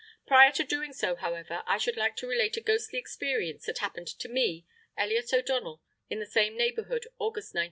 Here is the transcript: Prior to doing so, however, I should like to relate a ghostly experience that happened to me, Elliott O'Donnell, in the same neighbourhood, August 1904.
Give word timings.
Prior 0.25 0.51
to 0.53 0.63
doing 0.63 0.93
so, 0.93 1.15
however, 1.15 1.61
I 1.67 1.77
should 1.77 1.95
like 1.95 2.15
to 2.15 2.27
relate 2.27 2.57
a 2.57 2.61
ghostly 2.61 2.97
experience 2.97 3.67
that 3.67 3.77
happened 3.77 4.07
to 4.07 4.27
me, 4.27 4.65
Elliott 4.97 5.31
O'Donnell, 5.31 5.83
in 6.09 6.17
the 6.17 6.25
same 6.25 6.57
neighbourhood, 6.57 7.05
August 7.19 7.53
1904. 7.53 7.59